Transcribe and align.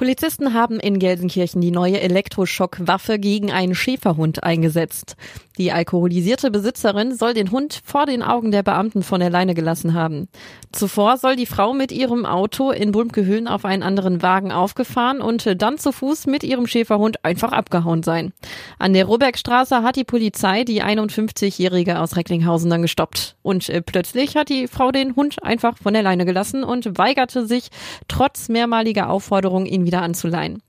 Polizisten 0.00 0.54
haben 0.54 0.80
in 0.80 0.98
Gelsenkirchen 0.98 1.60
die 1.60 1.70
neue 1.70 2.00
Elektroschockwaffe 2.00 3.18
gegen 3.18 3.52
einen 3.52 3.74
Schäferhund 3.74 4.42
eingesetzt. 4.42 5.14
Die 5.58 5.72
alkoholisierte 5.72 6.50
Besitzerin 6.50 7.14
soll 7.14 7.34
den 7.34 7.50
Hund 7.50 7.82
vor 7.84 8.06
den 8.06 8.22
Augen 8.22 8.50
der 8.50 8.62
Beamten 8.62 9.02
von 9.02 9.20
der 9.20 9.28
Leine 9.28 9.52
gelassen 9.52 9.92
haben. 9.92 10.28
Zuvor 10.72 11.18
soll 11.18 11.36
die 11.36 11.44
Frau 11.44 11.74
mit 11.74 11.92
ihrem 11.92 12.24
Auto 12.24 12.70
in 12.70 12.92
Bulmkehöhen 12.92 13.46
auf 13.46 13.66
einen 13.66 13.82
anderen 13.82 14.22
Wagen 14.22 14.52
aufgefahren 14.52 15.20
und 15.20 15.60
dann 15.60 15.76
zu 15.76 15.92
Fuß 15.92 16.28
mit 16.28 16.44
ihrem 16.44 16.66
Schäferhund 16.66 17.22
einfach 17.26 17.52
abgehauen 17.52 18.02
sein. 18.02 18.32
An 18.78 18.94
der 18.94 19.04
Robergstraße 19.04 19.82
hat 19.82 19.96
die 19.96 20.04
Polizei 20.04 20.64
die 20.64 20.82
51-Jährige 20.82 21.98
aus 21.98 22.16
Recklinghausen 22.16 22.70
dann 22.70 22.80
gestoppt. 22.80 23.36
Und 23.42 23.68
äh, 23.68 23.82
plötzlich 23.82 24.36
hat 24.36 24.48
die 24.48 24.66
Frau 24.66 24.92
den 24.92 25.14
Hund 25.14 25.42
einfach 25.42 25.76
von 25.76 25.92
der 25.92 26.02
Leine 26.02 26.24
gelassen 26.24 26.64
und 26.64 26.96
weigerte 26.96 27.44
sich, 27.44 27.68
trotz 28.08 28.48
mehrmaliger 28.48 29.10
Aufforderung, 29.10 29.66
ihn 29.66 29.84
wieder 29.90 30.02
anzuleihen. 30.02 30.62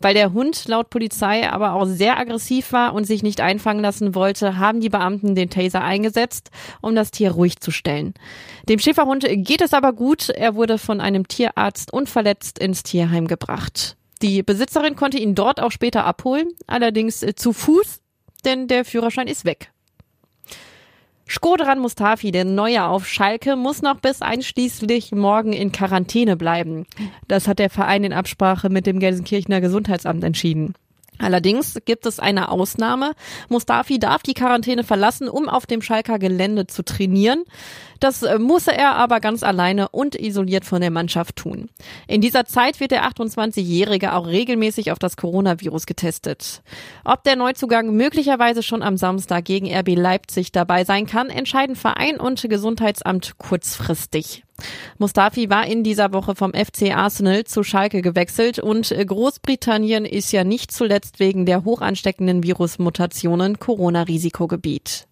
Weil 0.00 0.12
der 0.12 0.34
Hund 0.34 0.68
laut 0.68 0.90
Polizei 0.90 1.48
aber 1.50 1.72
auch 1.72 1.86
sehr 1.86 2.18
aggressiv 2.18 2.72
war 2.72 2.92
und 2.92 3.04
sich 3.04 3.22
nicht 3.22 3.40
einfangen 3.40 3.80
lassen 3.80 4.14
wollte, 4.14 4.58
haben 4.58 4.80
die 4.80 4.90
Beamten 4.90 5.34
den 5.34 5.48
Taser 5.48 5.82
eingesetzt, 5.82 6.50
um 6.82 6.94
das 6.94 7.10
Tier 7.10 7.30
ruhig 7.30 7.60
zu 7.60 7.70
stellen. 7.70 8.12
Dem 8.68 8.78
Schäferhund 8.78 9.26
geht 9.26 9.62
es 9.62 9.72
aber 9.72 9.94
gut. 9.94 10.28
Er 10.28 10.54
wurde 10.54 10.76
von 10.76 11.00
einem 11.00 11.26
Tierarzt 11.26 11.90
unverletzt 11.90 12.58
ins 12.58 12.82
Tierheim 12.82 13.26
gebracht. 13.26 13.96
Die 14.20 14.42
Besitzerin 14.42 14.96
konnte 14.96 15.18
ihn 15.18 15.34
dort 15.34 15.60
auch 15.60 15.72
später 15.72 16.04
abholen, 16.04 16.48
allerdings 16.66 17.24
zu 17.36 17.52
Fuß, 17.52 18.00
denn 18.44 18.68
der 18.68 18.84
Führerschein 18.84 19.28
ist 19.28 19.44
weg. 19.44 19.70
Skodran 21.28 21.80
Mustafi, 21.80 22.30
der 22.30 22.44
Neue 22.44 22.84
auf 22.84 23.06
Schalke, 23.06 23.56
muss 23.56 23.82
noch 23.82 24.00
bis 24.00 24.22
einschließlich 24.22 25.12
morgen 25.12 25.52
in 25.52 25.72
Quarantäne 25.72 26.36
bleiben. 26.36 26.86
Das 27.26 27.48
hat 27.48 27.58
der 27.58 27.68
Verein 27.68 28.04
in 28.04 28.12
Absprache 28.12 28.70
mit 28.70 28.86
dem 28.86 29.00
Gelsenkirchener 29.00 29.60
Gesundheitsamt 29.60 30.22
entschieden. 30.22 30.74
Allerdings 31.18 31.78
gibt 31.84 32.06
es 32.06 32.20
eine 32.20 32.50
Ausnahme. 32.50 33.12
Mustafi 33.48 33.98
darf 33.98 34.22
die 34.22 34.34
Quarantäne 34.34 34.84
verlassen, 34.84 35.28
um 35.28 35.48
auf 35.48 35.66
dem 35.66 35.82
Schalker 35.82 36.18
Gelände 36.18 36.66
zu 36.66 36.84
trainieren. 36.84 37.44
Das 38.00 38.22
äh, 38.22 38.38
muss 38.38 38.66
er 38.66 38.96
aber 38.96 39.20
ganz 39.20 39.42
alleine 39.42 39.88
und 39.88 40.14
isoliert 40.14 40.64
von 40.64 40.80
der 40.80 40.90
Mannschaft 40.90 41.36
tun. 41.36 41.70
In 42.06 42.20
dieser 42.20 42.44
Zeit 42.44 42.80
wird 42.80 42.90
der 42.90 43.08
28-Jährige 43.08 44.12
auch 44.12 44.26
regelmäßig 44.26 44.92
auf 44.92 44.98
das 44.98 45.16
Coronavirus 45.16 45.86
getestet. 45.86 46.62
Ob 47.04 47.24
der 47.24 47.36
Neuzugang 47.36 47.94
möglicherweise 47.94 48.62
schon 48.62 48.82
am 48.82 48.96
Samstag 48.96 49.44
gegen 49.44 49.74
RB 49.74 49.96
Leipzig 49.96 50.52
dabei 50.52 50.84
sein 50.84 51.06
kann, 51.06 51.30
entscheiden 51.30 51.76
Verein 51.76 52.20
und 52.20 52.42
Gesundheitsamt 52.48 53.38
kurzfristig. 53.38 54.45
Mustafi 54.98 55.50
war 55.50 55.66
in 55.66 55.82
dieser 55.84 56.12
Woche 56.12 56.34
vom 56.34 56.52
FC 56.52 56.94
Arsenal 56.96 57.44
zu 57.44 57.62
Schalke 57.62 58.02
gewechselt 58.02 58.58
und 58.58 58.88
Großbritannien 58.88 60.04
ist 60.04 60.32
ja 60.32 60.44
nicht 60.44 60.72
zuletzt 60.72 61.20
wegen 61.20 61.46
der 61.46 61.64
hochansteckenden 61.64 62.42
Virusmutationen 62.42 63.58
Corona-Risikogebiet. 63.58 65.06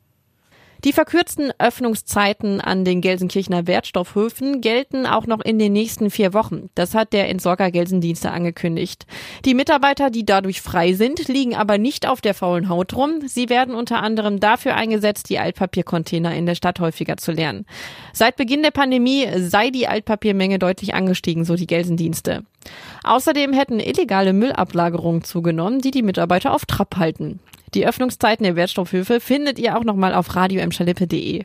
Die 0.84 0.92
verkürzten 0.92 1.50
Öffnungszeiten 1.58 2.60
an 2.60 2.84
den 2.84 3.00
Gelsenkirchener 3.00 3.66
Wertstoffhöfen 3.66 4.60
gelten 4.60 5.06
auch 5.06 5.26
noch 5.26 5.40
in 5.40 5.58
den 5.58 5.72
nächsten 5.72 6.10
vier 6.10 6.34
Wochen. 6.34 6.68
Das 6.74 6.94
hat 6.94 7.14
der 7.14 7.30
Entsorger 7.30 7.70
Gelsendienste 7.70 8.30
angekündigt. 8.30 9.06
Die 9.46 9.54
Mitarbeiter, 9.54 10.10
die 10.10 10.26
dadurch 10.26 10.60
frei 10.60 10.92
sind, 10.92 11.26
liegen 11.28 11.54
aber 11.54 11.78
nicht 11.78 12.06
auf 12.06 12.20
der 12.20 12.34
faulen 12.34 12.68
Haut 12.68 12.94
rum. 12.94 13.22
Sie 13.26 13.48
werden 13.48 13.74
unter 13.74 14.02
anderem 14.02 14.40
dafür 14.40 14.74
eingesetzt, 14.74 15.30
die 15.30 15.38
Altpapiercontainer 15.38 16.34
in 16.34 16.44
der 16.44 16.54
Stadt 16.54 16.78
häufiger 16.80 17.16
zu 17.16 17.32
lernen. 17.32 17.64
Seit 18.12 18.36
Beginn 18.36 18.62
der 18.62 18.70
Pandemie 18.70 19.26
sei 19.38 19.70
die 19.70 19.88
Altpapiermenge 19.88 20.58
deutlich 20.58 20.92
angestiegen, 20.92 21.46
so 21.46 21.56
die 21.56 21.66
Gelsendienste. 21.66 22.44
Außerdem 23.02 23.52
hätten 23.52 23.80
illegale 23.80 24.32
Müllablagerungen 24.32 25.22
zugenommen, 25.22 25.80
die 25.80 25.90
die 25.90 26.02
Mitarbeiter 26.02 26.52
auf 26.52 26.64
Trab 26.66 26.96
halten. 26.96 27.40
Die 27.74 27.86
Öffnungszeiten 27.86 28.44
der 28.44 28.56
Wertstoffhöfe 28.56 29.20
findet 29.20 29.58
ihr 29.58 29.76
auch 29.76 29.84
nochmal 29.84 30.14
auf 30.14 30.36
radioemschalippe.de. 30.36 31.44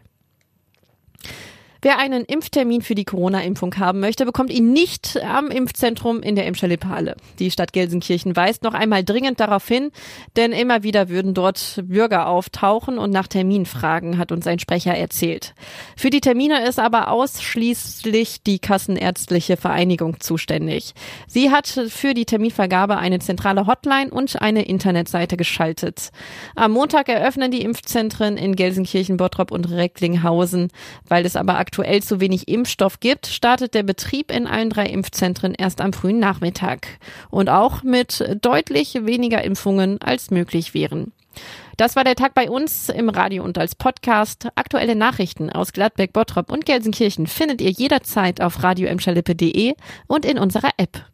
Wer 1.82 1.98
einen 1.98 2.26
Impftermin 2.26 2.82
für 2.82 2.94
die 2.94 3.06
Corona-Impfung 3.06 3.74
haben 3.78 4.02
möchte, 4.02 4.26
bekommt 4.26 4.52
ihn 4.52 4.74
nicht 4.74 5.18
am 5.24 5.50
Impfzentrum 5.50 6.22
in 6.22 6.36
der 6.36 6.46
Emscher 6.46 6.68
Halle. 6.90 7.16
Die 7.40 7.52
Stadt 7.52 7.72
Gelsenkirchen 7.72 8.36
weist 8.36 8.64
noch 8.64 8.74
einmal 8.74 9.06
dringend 9.06 9.40
darauf 9.40 9.66
hin, 9.66 9.92
denn 10.36 10.52
immer 10.52 10.84
wieder 10.84 11.08
würden 11.08 11.34
dort 11.34 11.82
Bürger 11.86 12.28
auftauchen 12.28 12.98
und 12.98 13.12
nach 13.12 13.28
Termin 13.28 13.66
fragen, 13.66 14.18
hat 14.18 14.34
uns 14.34 14.46
ein 14.46 14.60
Sprecher 14.60 14.94
erzählt. 14.94 15.56
Für 15.96 16.10
die 16.10 16.20
Termine 16.20 16.68
ist 16.68 16.80
aber 16.80 17.12
ausschließlich 17.12 18.44
die 18.44 18.60
Kassenärztliche 18.60 19.56
Vereinigung 19.56 20.20
zuständig. 20.20 20.94
Sie 21.28 21.50
hat 21.50 21.68
für 21.68 22.14
die 22.14 22.26
Terminvergabe 22.26 22.98
eine 22.98 23.20
zentrale 23.20 23.68
Hotline 23.68 24.12
und 24.12 24.42
eine 24.42 24.64
Internetseite 24.64 25.38
geschaltet. 25.38 26.10
Am 26.56 26.74
Montag 26.74 27.08
eröffnen 27.08 27.52
die 27.52 27.62
Impfzentren 27.62 28.36
in 28.36 28.58
Gelsenkirchen, 28.58 29.16
Bottrop 29.16 29.52
und 29.52 29.72
Recklinghausen, 29.72 30.72
weil 31.08 31.26
es 31.26 31.38
aber 31.38 31.58
aktuell 31.70 32.02
zu 32.02 32.20
wenig 32.20 32.48
Impfstoff 32.48 33.00
gibt, 33.00 33.28
startet 33.28 33.76
der 33.76 33.84
Betrieb 33.84 34.32
in 34.32 34.48
allen 34.48 34.72
drei 34.72 34.88
Impfzentren 34.88 35.54
erst 35.54 35.82
am 35.82 35.94
frühen 35.94 36.18
Nachmittag. 36.18 36.88
Und 37.30 37.48
auch 37.48 37.84
mit 37.84 38.38
deutlich 38.42 38.96
weniger 39.06 39.44
Impfungen 39.44 40.02
als 40.02 40.32
möglich 40.32 40.74
wären. 40.74 41.12
Das 41.78 41.96
war 41.96 42.04
der 42.04 42.16
Tag 42.16 42.34
bei 42.34 42.50
uns 42.50 42.90
im 42.90 43.08
Radio 43.08 43.44
und 43.44 43.60
als 43.60 43.76
Podcast. 43.76 44.48
Aktuelle 44.56 44.96
Nachrichten 44.96 45.52
aus 45.52 45.72
Gladbeck, 45.72 46.12
Bottrop 46.12 46.52
und 46.52 46.66
Gelsenkirchen 46.66 47.28
findet 47.28 47.62
ihr 47.62 47.70
jederzeit 47.70 48.42
auf 48.42 48.64
radio 48.64 48.90
und 50.08 50.26
in 50.26 50.40
unserer 50.40 50.72
App. 50.78 51.06